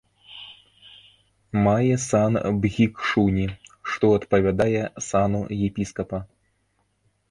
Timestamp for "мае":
1.67-1.95